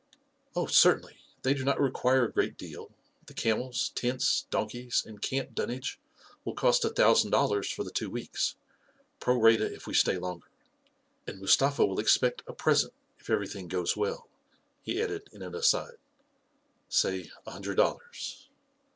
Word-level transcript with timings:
41 0.53 0.53
Oh, 0.55 0.65
certainly 0.67 1.13
I 1.13 1.17
They 1.43 1.53
do 1.53 1.63
not 1.63 1.79
require 1.79 2.23
a 2.25 2.31
great 2.31 2.57
deal. 2.57 2.89
The 3.27 3.35
camels, 3.35 3.91
tents, 3.93 4.47
donkeys, 4.49 5.03
and 5.05 5.21
camp 5.21 5.53
dun 5.53 5.67
nage 5.67 5.97
will 6.43 6.55
cost 6.55 6.83
a 6.83 6.89
thousand 6.89 7.29
dollars 7.29 7.69
for 7.69 7.83
the 7.83 7.91
two 7.91 8.09
weeks— 8.09 8.55
pro 9.19 9.37
rata 9.39 9.71
if 9.71 9.85
we 9.85 9.93
stay 9.93 10.17
longer. 10.17 10.47
And 11.27 11.39
Mustafa 11.39 11.85
will 11.85 11.99
expect 11.99 12.41
a 12.47 12.53
present 12.53 12.93
if 13.19 13.29
everything 13.29 13.67
goes 13.67 13.95
well," 13.95 14.27
he 14.81 14.99
added 14.99 15.29
in 15.33 15.43
an 15.43 15.53
aside;" 15.53 15.99
say 16.89 17.29
a 17.45 17.51
hundred 17.51 17.77
dollars." 17.77 18.49